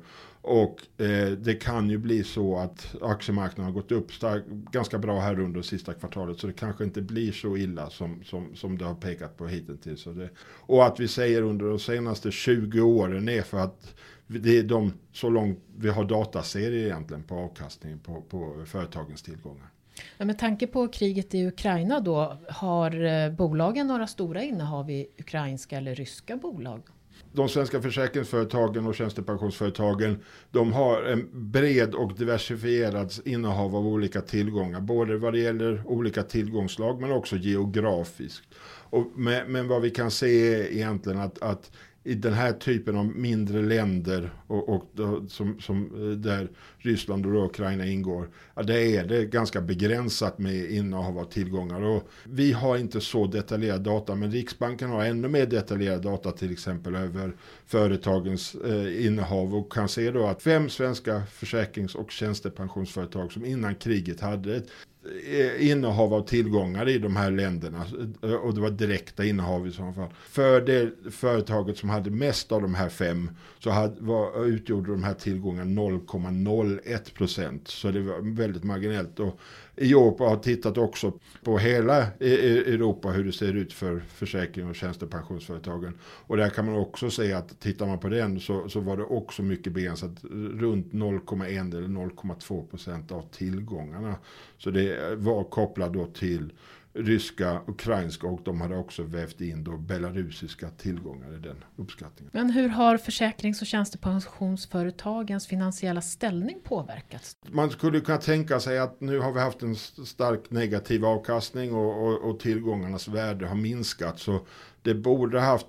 Och 0.49 1.02
eh, 1.05 1.28
det 1.28 1.55
kan 1.55 1.90
ju 1.90 1.99
bli 1.99 2.25
så 2.25 2.59
att 2.59 2.95
aktiemarknaden 3.02 3.64
har 3.64 3.81
gått 3.81 3.93
upp 3.93 4.12
stark, 4.12 4.45
ganska 4.47 4.99
bra 4.99 5.21
här 5.21 5.40
under 5.40 5.62
sista 5.62 5.95
kvartalet. 5.95 6.38
Så 6.38 6.47
det 6.47 6.52
kanske 6.52 6.85
inte 6.85 7.02
blir 7.02 7.33
så 7.33 7.57
illa 7.57 7.90
som, 7.90 8.25
som, 8.25 8.55
som 8.55 8.78
det 8.78 8.85
har 8.85 8.95
pekat 8.95 9.37
på 9.37 9.47
hittills. 9.47 10.07
Och, 10.07 10.14
det, 10.14 10.31
och 10.40 10.87
att 10.87 11.00
vi 11.00 11.09
säger 11.09 11.43
under 11.43 11.67
de 11.67 11.78
senaste 11.78 12.31
20 12.31 12.81
åren 12.81 13.28
är 13.28 13.43
för 13.43 13.59
att 13.59 13.95
det 14.26 14.59
är 14.59 14.62
de, 14.62 14.93
så 15.12 15.31
långt 15.31 15.59
vi 15.76 15.88
har 15.88 16.05
dataserier 16.05 16.85
egentligen 16.85 17.23
på 17.23 17.35
avkastningen 17.35 17.99
på, 17.99 18.23
på 18.23 18.64
företagens 18.67 19.23
tillgångar. 19.23 19.71
Ja, 20.17 20.25
med 20.25 20.38
tanke 20.38 20.67
på 20.67 20.88
kriget 20.88 21.35
i 21.35 21.47
Ukraina 21.47 22.00
då, 22.00 22.38
har 22.49 23.05
eh, 23.05 23.33
bolagen 23.33 23.87
några 23.87 24.07
stora 24.07 24.43
innehav 24.43 24.90
i 24.90 25.07
ukrainska 25.19 25.76
eller 25.76 25.95
ryska 25.95 26.37
bolag? 26.37 26.83
De 27.32 27.49
svenska 27.49 27.82
försäkringsföretagen 27.82 28.87
och 28.87 28.94
tjänstepensionsföretagen 28.94 30.18
de 30.50 30.73
har 30.73 31.02
en 31.02 31.28
bred 31.32 31.94
och 31.94 32.14
diversifierad 32.14 33.12
innehav 33.25 33.76
av 33.76 33.87
olika 33.87 34.20
tillgångar. 34.20 34.80
Både 34.80 35.16
vad 35.16 35.32
det 35.32 35.38
gäller 35.38 35.82
olika 35.87 36.23
tillgångslag 36.23 37.00
men 37.00 37.12
också 37.12 37.37
geografiskt. 37.37 38.49
Och, 38.90 39.06
men, 39.16 39.52
men 39.52 39.68
vad 39.68 39.82
vi 39.82 39.90
kan 39.90 40.11
se 40.11 40.54
är 40.54 40.73
egentligen 40.73 41.18
att, 41.18 41.42
att 41.42 41.70
i 42.09 42.15
den 42.15 42.33
här 42.33 42.53
typen 42.53 42.97
av 42.97 43.07
mindre 43.07 43.62
länder 43.62 44.31
och, 44.47 44.69
och 44.69 44.85
som, 45.29 45.61
som, 45.61 46.11
eh, 46.11 46.17
där 46.17 46.49
Ryssland 46.79 47.27
och 47.27 47.47
Ukraina 47.47 47.87
ingår. 47.87 48.29
Ja, 48.55 48.62
det 48.62 48.97
är 48.97 49.05
det 49.05 49.25
ganska 49.25 49.61
begränsat 49.61 50.38
med 50.38 50.71
innehav 50.71 51.19
av 51.19 51.25
tillgångar. 51.25 51.83
Och 51.83 52.09
vi 52.25 52.53
har 52.53 52.77
inte 52.77 53.00
så 53.00 53.27
detaljerad 53.27 53.81
data 53.81 54.15
men 54.15 54.33
Riksbanken 54.33 54.91
har 54.91 55.05
ännu 55.05 55.29
mer 55.29 55.47
detaljerad 55.47 56.03
data 56.03 56.33
till 56.33 56.53
exempel 56.53 56.95
över 56.95 57.37
företagens 57.67 58.55
eh, 58.55 59.07
innehav 59.07 59.55
och 59.55 59.73
kan 59.73 59.88
se 59.88 60.11
då 60.11 60.27
att 60.27 60.43
fem 60.43 60.69
svenska 60.69 61.23
försäkrings 61.33 61.95
och 61.95 62.11
tjänstepensionsföretag 62.11 63.33
som 63.33 63.45
innan 63.45 63.75
kriget 63.75 64.21
hade 64.21 64.57
ett 64.57 64.69
Eh, 65.05 65.71
innehav 65.71 66.14
av 66.14 66.23
tillgångar 66.23 66.88
i 66.88 66.99
de 66.99 67.17
här 67.17 67.31
länderna. 67.31 67.85
Eh, 68.23 68.33
och 68.33 68.55
det 68.55 68.61
var 68.61 68.71
direkta 68.71 69.25
innehav 69.25 69.67
i 69.67 69.71
så 69.71 69.93
fall. 69.93 70.09
För 70.28 70.61
det 70.61 70.90
företaget 71.11 71.78
som 71.78 71.88
hade 71.88 72.11
mest 72.11 72.52
av 72.52 72.62
de 72.62 72.75
här 72.75 72.88
fem 72.88 73.31
så 73.59 73.71
hade, 73.71 73.95
var, 74.00 74.47
utgjorde 74.47 74.90
de 74.90 75.05
här 75.05 75.14
tillgångarna 75.14 75.83
0,01 75.83 77.14
procent. 77.14 77.69
Så 77.69 77.90
det 77.90 78.00
var 78.00 78.37
väldigt 78.37 78.64
marginellt. 78.64 79.21
Och 79.21 79.40
Europa 79.80 80.25
har 80.25 80.37
tittat 80.37 80.78
också 80.78 81.12
på 81.44 81.58
hela 81.58 82.02
e- 82.02 82.08
e- 82.20 82.73
Europa 82.75 83.08
hur 83.08 83.25
det 83.25 83.32
ser 83.32 83.54
ut 83.54 83.73
för 83.73 84.00
försäkring 84.00 84.68
och 84.68 84.76
tjänstepensionsföretagen. 84.76 85.99
Och 86.02 86.37
där 86.37 86.50
kan 86.50 86.66
man 86.66 86.75
också 86.75 87.11
se 87.11 87.32
att 87.32 87.61
tittar 87.61 87.87
man 87.87 87.99
på 87.99 88.08
den 88.08 88.40
så, 88.40 88.68
så 88.68 88.80
var 88.80 88.97
det 88.97 89.02
också 89.02 89.42
mycket 89.42 89.73
begränsat. 89.73 90.11
Runt 90.54 90.92
0,1 90.92 91.76
eller 91.76 91.88
0,2 91.88 92.66
procent 92.66 93.12
av 93.12 93.23
tillgångarna. 93.32 94.16
Så 94.58 94.70
det 94.70 95.16
var 95.16 95.44
kopplat 95.44 95.92
då 95.92 96.06
till 96.06 96.52
ryska, 96.95 97.61
ukrainska 97.66 98.26
och 98.26 98.40
de 98.45 98.61
hade 98.61 98.76
också 98.76 99.02
vävt 99.02 99.40
in 99.40 99.64
då 99.64 99.76
belarusiska 99.76 100.71
tillgångar 100.71 101.37
i 101.37 101.38
den 101.38 101.64
uppskattningen. 101.76 102.30
Men 102.35 102.50
hur 102.50 102.68
har 102.68 102.97
försäkrings 102.97 103.61
och 103.61 103.66
tjänstepensionsföretagens 103.66 105.47
finansiella 105.47 106.00
ställning 106.00 106.61
påverkats? 106.64 107.37
Man 107.49 107.71
skulle 107.71 108.00
kunna 108.00 108.18
tänka 108.18 108.61
sig 108.61 108.78
att 108.78 109.00
nu 109.00 109.18
har 109.18 109.33
vi 109.33 109.40
haft 109.40 109.62
en 109.62 109.76
stark 109.76 110.50
negativ 110.50 111.04
avkastning 111.04 111.75
och, 111.75 112.07
och, 112.07 112.30
och 112.30 112.40
tillgångarnas 112.40 113.09
värde 113.09 113.47
har 113.47 113.57
minskat 113.57 114.18
så 114.18 114.47
det 114.88 114.95
borde 114.95 115.40
haft 115.40 115.66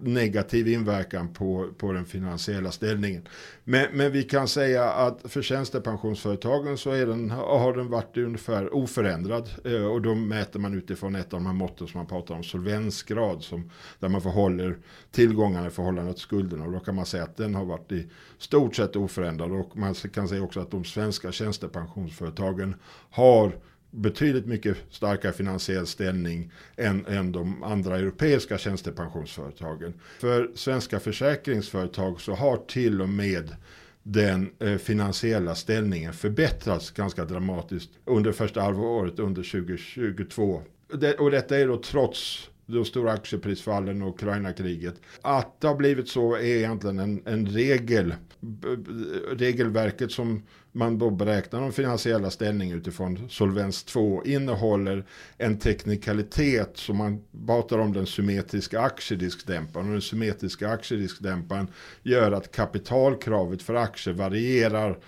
negativ 0.00 0.68
inverkan 0.68 1.34
på, 1.34 1.68
på 1.78 1.92
den 1.92 2.04
finansiella 2.04 2.70
ställningen. 2.70 3.28
Men, 3.64 3.86
men 3.92 4.12
vi 4.12 4.22
kan 4.22 4.48
säga 4.48 4.84
att 4.84 5.20
för 5.24 5.42
tjänstepensionsföretagen 5.42 6.78
så 6.78 6.90
är 6.90 7.06
den, 7.06 7.30
har 7.30 7.72
den 7.72 7.88
varit 7.88 8.16
ungefär 8.16 8.74
oförändrad. 8.74 9.48
Eh, 9.64 9.86
och 9.86 10.02
då 10.02 10.14
mäter 10.14 10.60
man 10.60 10.74
utifrån 10.74 11.14
ett 11.14 11.32
av 11.32 11.40
de 11.40 11.46
här 11.46 11.52
måtten 11.52 11.86
som 11.88 11.98
man 11.98 12.06
pratar 12.06 12.34
om, 12.34 12.42
solvensgrad, 12.42 13.42
som, 13.42 13.70
där 13.98 14.08
man 14.08 14.22
förhåller 14.22 14.78
tillgångarna 15.10 15.66
i 15.66 15.70
förhållande 15.70 16.12
till 16.12 16.22
skulderna. 16.22 16.64
Och 16.64 16.72
då 16.72 16.80
kan 16.80 16.94
man 16.94 17.06
säga 17.06 17.22
att 17.22 17.36
den 17.36 17.54
har 17.54 17.64
varit 17.64 17.92
i 17.92 18.08
stort 18.38 18.76
sett 18.76 18.96
oförändrad. 18.96 19.52
Och 19.52 19.76
man 19.76 19.94
kan 19.94 20.28
säga 20.28 20.42
också 20.42 20.60
att 20.60 20.70
de 20.70 20.84
svenska 20.84 21.32
tjänstepensionsföretagen 21.32 22.74
har 23.10 23.52
betydligt 23.94 24.46
mycket 24.46 24.76
starkare 24.90 25.32
finansiell 25.32 25.86
ställning 25.86 26.52
än, 26.76 27.06
än 27.06 27.32
de 27.32 27.62
andra 27.62 27.98
europeiska 27.98 28.58
tjänstepensionsföretagen. 28.58 29.94
För 30.18 30.50
svenska 30.54 31.00
försäkringsföretag 31.00 32.20
så 32.20 32.34
har 32.34 32.56
till 32.56 33.02
och 33.02 33.08
med 33.08 33.56
den 34.02 34.50
eh, 34.58 34.76
finansiella 34.76 35.54
ställningen 35.54 36.12
förbättrats 36.12 36.90
ganska 36.90 37.24
dramatiskt 37.24 37.90
under 38.04 38.32
första 38.32 38.60
halvåret 38.60 39.18
under 39.18 39.42
2022. 39.42 40.62
Det, 40.94 41.14
och 41.14 41.30
detta 41.30 41.58
är 41.58 41.66
då 41.66 41.76
trots 41.76 42.50
de 42.66 42.84
stora 42.84 43.12
aktieprisfallen 43.12 44.02
och 44.02 44.08
Ukraina-kriget. 44.08 44.94
Att 45.22 45.60
det 45.60 45.66
har 45.66 45.74
blivit 45.74 46.08
så 46.08 46.34
är 46.34 46.42
egentligen 46.42 46.98
en, 46.98 47.22
en 47.26 47.46
regel. 47.46 48.14
Regelverket 49.30 50.12
som 50.12 50.42
man 50.74 50.98
då 50.98 51.10
beräknar 51.10 51.60
de 51.60 51.72
finansiella 51.72 52.30
ställning 52.30 52.72
utifrån 52.72 53.28
Solvens 53.28 53.84
2 53.84 54.24
innehåller 54.24 55.04
en 55.38 55.58
teknikalitet 55.58 56.76
som 56.76 56.96
man 56.96 57.24
pratar 57.46 57.78
om 57.78 57.92
den 57.92 58.06
symmetriska 58.06 58.80
aktiediskdämparen. 58.80 59.86
Och 59.86 59.92
den 59.92 60.02
symmetriska 60.02 60.68
aktiediskdämparen 60.68 61.68
gör 62.02 62.32
att 62.32 62.52
kapitalkravet 62.52 63.62
för 63.62 63.74
aktier 63.74 64.14
varierar 64.14 64.98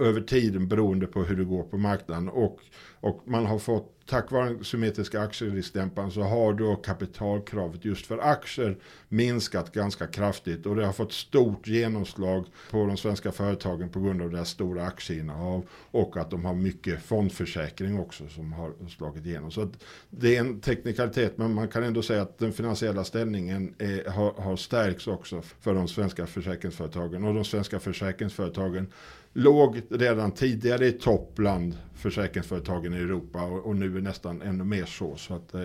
över 0.00 0.20
tiden 0.20 0.68
beroende 0.68 1.06
på 1.06 1.22
hur 1.22 1.36
det 1.36 1.44
går 1.44 1.62
på 1.62 1.78
marknaden. 1.78 2.28
Och, 2.28 2.58
och 3.00 3.22
man 3.24 3.46
har 3.46 3.58
fått 3.58 4.00
tack 4.10 4.30
vare 4.30 4.44
den 4.44 4.64
symmetriska 4.64 5.20
aktieriskdämparen 5.20 6.10
så 6.10 6.22
har 6.22 6.52
då 6.52 6.76
kapitalkravet 6.76 7.84
just 7.84 8.06
för 8.06 8.18
aktier 8.18 8.78
minskat 9.08 9.72
ganska 9.72 10.06
kraftigt 10.06 10.66
och 10.66 10.76
det 10.76 10.86
har 10.86 10.92
fått 10.92 11.12
stort 11.12 11.66
genomslag 11.66 12.46
på 12.70 12.86
de 12.86 12.96
svenska 12.96 13.32
företagen 13.32 13.88
på 13.88 14.00
grund 14.00 14.22
av 14.22 14.30
deras 14.30 14.48
stora 14.48 14.86
aktier 14.86 14.99
aktieinnehav 15.00 15.66
och 15.90 16.16
att 16.16 16.30
de 16.30 16.44
har 16.44 16.54
mycket 16.54 17.02
fondförsäkring 17.02 17.98
också 17.98 18.28
som 18.28 18.52
har 18.52 18.72
slagit 18.88 19.26
igenom. 19.26 19.50
Så 19.50 19.68
det 20.10 20.36
är 20.36 20.40
en 20.40 20.60
teknikalitet 20.60 21.38
men 21.38 21.54
man 21.54 21.68
kan 21.68 21.82
ändå 21.82 22.02
säga 22.02 22.22
att 22.22 22.38
den 22.38 22.52
finansiella 22.52 23.04
ställningen 23.04 23.74
är, 23.78 24.10
har, 24.10 24.32
har 24.32 24.56
stärkts 24.56 25.06
också 25.06 25.42
för 25.60 25.74
de 25.74 25.88
svenska 25.88 26.26
försäkringsföretagen 26.26 27.24
och 27.24 27.34
de 27.34 27.44
svenska 27.44 27.80
försäkringsföretagen 27.80 28.92
låg 29.32 29.82
redan 29.90 30.32
tidigare 30.32 30.86
i 30.86 30.92
topp 30.92 31.32
bland 31.34 31.76
försäkringsföretagen 31.94 32.94
i 32.94 32.96
Europa 32.96 33.42
och, 33.42 33.66
och, 33.66 33.76
nu 33.76 33.96
är 33.96 34.00
nästan 34.00 34.42
ännu 34.42 34.64
mer 34.64 34.84
så. 34.84 35.16
Så 35.16 35.34
att 35.34 35.54
eh, 35.54 35.60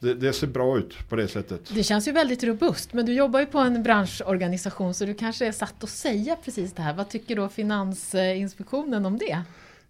det, 0.00 0.14
det, 0.14 0.32
ser 0.32 0.46
bra 0.46 0.78
ut 0.78 1.08
på 1.08 1.16
det 1.16 1.28
sättet. 1.28 1.60
Det 1.74 1.82
känns 1.82 2.08
ju 2.08 2.12
väldigt 2.12 2.44
robust 2.44 2.92
men 2.92 3.06
du 3.06 3.12
jobbar 3.12 3.40
ju 3.40 3.46
på 3.46 3.58
en 3.58 3.82
branschorganisation 3.82 4.94
så 4.94 5.04
du 5.04 5.14
kanske 5.14 5.46
är 5.46 5.52
satt 5.52 5.84
att 5.84 5.90
säga 5.90 6.36
precis 6.44 6.72
det 6.72 6.82
här. 6.82 6.94
Vad 6.94 7.08
tycker 7.08 7.36
då 7.36 7.48
Finansinspektionen 7.48 9.06
om 9.06 9.18
det? 9.18 9.42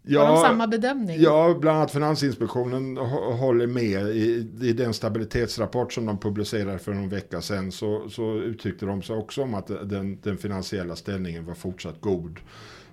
Ja, 0.08 0.26
Har 0.26 0.32
de 0.32 0.42
samma 0.42 0.66
bedömning? 0.66 1.20
Ja, 1.20 1.56
bland 1.60 1.78
annat 1.78 1.90
Finansinspektionen 1.90 2.96
håller 2.96 3.66
med. 3.66 4.16
I, 4.16 4.48
I, 4.60 4.72
den 4.72 4.94
stabilitetsrapport 4.94 5.92
som 5.92 6.06
de 6.06 6.18
publicerade 6.18 6.78
för 6.78 6.94
någon 6.94 7.08
vecka 7.08 7.40
sedan 7.40 7.72
så, 7.72 8.08
så 8.08 8.34
uttryckte 8.34 8.86
de 8.86 9.02
sig 9.02 9.16
också 9.16 9.42
om 9.42 9.54
att 9.54 9.66
den, 9.66 10.18
den 10.22 10.38
finansiella 10.38 10.96
ställningen 10.96 11.44
var 11.44 11.54
fortsatt 11.54 12.00
god 12.00 12.40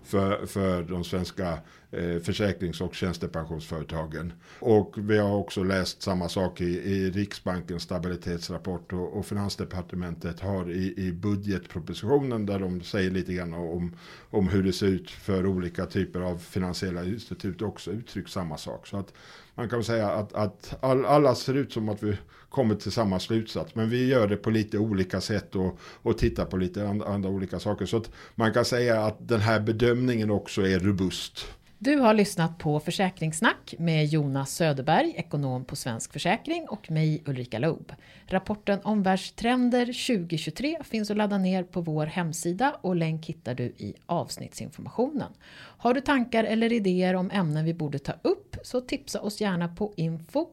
för, 0.03 0.45
för 0.45 0.83
de 0.83 1.03
svenska 1.03 1.57
Eh, 1.97 2.19
försäkrings 2.19 2.81
och 2.81 2.95
tjänstepensionsföretagen. 2.95 4.33
Och 4.59 4.95
vi 4.97 5.17
har 5.17 5.35
också 5.35 5.63
läst 5.63 6.01
samma 6.01 6.29
sak 6.29 6.61
i, 6.61 6.65
i 6.65 7.11
Riksbankens 7.11 7.83
stabilitetsrapport 7.83 8.93
och, 8.93 9.17
och 9.17 9.25
Finansdepartementet 9.25 10.39
har 10.39 10.71
i, 10.71 10.93
i 10.97 11.11
budgetpropositionen 11.11 12.45
där 12.45 12.59
de 12.59 12.81
säger 12.81 13.11
lite 13.11 13.33
grann 13.33 13.53
om, 13.53 13.95
om 14.29 14.47
hur 14.47 14.63
det 14.63 14.73
ser 14.73 14.87
ut 14.87 15.11
för 15.11 15.45
olika 15.45 15.85
typer 15.85 16.21
av 16.21 16.37
finansiella 16.37 17.03
institut 17.03 17.61
också 17.61 17.91
uttryckt 17.91 18.29
samma 18.29 18.57
sak. 18.57 18.87
Så 18.87 18.97
att 18.97 19.13
man 19.55 19.69
kan 19.69 19.83
säga 19.83 20.09
att, 20.09 20.33
att 20.33 20.77
all, 20.81 21.05
alla 21.05 21.35
ser 21.35 21.53
ut 21.53 21.73
som 21.73 21.89
att 21.89 22.03
vi 22.03 22.17
kommer 22.49 22.75
till 22.75 22.91
samma 22.91 23.19
slutsats. 23.19 23.75
Men 23.75 23.89
vi 23.89 24.07
gör 24.07 24.27
det 24.27 24.37
på 24.37 24.49
lite 24.49 24.77
olika 24.77 25.21
sätt 25.21 25.55
och, 25.55 25.79
och 25.81 26.17
tittar 26.17 26.45
på 26.45 26.57
lite 26.57 26.87
andra, 26.87 27.07
andra 27.07 27.29
olika 27.29 27.59
saker. 27.59 27.85
Så 27.85 27.97
att 27.97 28.11
man 28.35 28.53
kan 28.53 28.65
säga 28.65 29.05
att 29.05 29.27
den 29.27 29.39
här 29.39 29.59
bedömningen 29.59 30.31
också 30.31 30.67
är 30.67 30.79
robust. 30.79 31.47
Du 31.83 31.97
har 31.97 32.13
lyssnat 32.13 32.57
på 32.57 32.79
Försäkringssnack 32.79 33.75
med 33.77 34.05
Jonas 34.05 34.55
Söderberg, 34.55 35.13
ekonom 35.17 35.65
på 35.65 35.75
Svensk 35.75 36.13
Försäkring 36.13 36.67
och 36.69 36.91
mig 36.91 37.23
Ulrika 37.25 37.59
Loob. 37.59 37.91
Rapporten 38.27 38.79
Omvärldstrender 38.83 39.85
2023 39.85 40.77
finns 40.83 41.11
att 41.11 41.17
ladda 41.17 41.37
ner 41.37 41.63
på 41.63 41.81
vår 41.81 42.05
hemsida 42.05 42.75
och 42.81 42.95
länk 42.95 43.25
hittar 43.25 43.55
du 43.55 43.63
i 43.63 43.93
avsnittsinformationen. 44.05 45.33
Har 45.77 45.93
du 45.93 46.01
tankar 46.01 46.43
eller 46.43 46.73
idéer 46.73 47.13
om 47.13 47.31
ämnen 47.31 47.65
vi 47.65 47.73
borde 47.73 47.99
ta 47.99 48.13
upp 48.21 48.57
så 48.63 48.81
tipsa 48.81 49.21
oss 49.21 49.41
gärna 49.41 49.67
på 49.67 49.93
info 49.95 50.47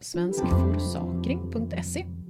svenskforsakring.se 0.00 2.23